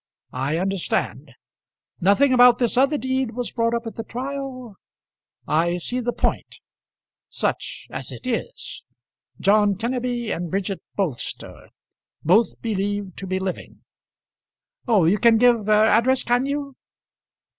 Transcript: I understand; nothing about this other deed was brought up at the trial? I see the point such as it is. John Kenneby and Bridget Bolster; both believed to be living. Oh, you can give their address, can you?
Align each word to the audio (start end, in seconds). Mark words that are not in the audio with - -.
I 0.33 0.57
understand; 0.57 1.35
nothing 1.99 2.33
about 2.33 2.57
this 2.57 2.75
other 2.75 2.97
deed 2.97 3.33
was 3.35 3.51
brought 3.51 3.75
up 3.75 3.85
at 3.85 3.93
the 3.93 4.03
trial? 4.03 4.75
I 5.47 5.77
see 5.77 5.99
the 5.99 6.11
point 6.11 6.55
such 7.29 7.85
as 7.91 8.11
it 8.11 8.25
is. 8.25 8.81
John 9.39 9.75
Kenneby 9.75 10.35
and 10.35 10.49
Bridget 10.49 10.81
Bolster; 10.95 11.69
both 12.25 12.59
believed 12.63 13.15
to 13.19 13.27
be 13.27 13.37
living. 13.37 13.81
Oh, 14.87 15.05
you 15.05 15.19
can 15.19 15.37
give 15.37 15.65
their 15.65 15.85
address, 15.85 16.23
can 16.23 16.47
you? 16.47 16.75